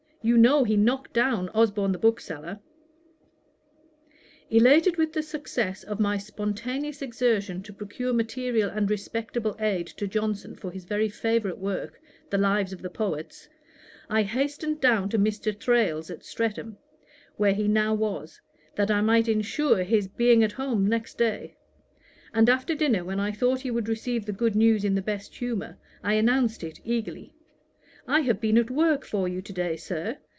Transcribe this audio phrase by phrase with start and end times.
[0.23, 2.59] You know he knocked down Osborne the bookseller.'
[4.51, 10.05] Elated with the success of my spontaneous exertion to procure material and respectable aid to
[10.05, 13.49] Johnson for his very favourite work, The Lives of the Poets,
[14.11, 15.59] I hastened down to Mr.
[15.59, 16.77] Thrale's at Streatham,
[17.37, 18.39] where he now was,
[18.75, 21.57] that I might insure his being at home next day;
[22.31, 25.33] and after dinner, when I thought he would receive the good news in the best
[25.37, 27.33] humour, I announced it eagerly:
[28.07, 30.17] 'I have been at work for you to day, Sir.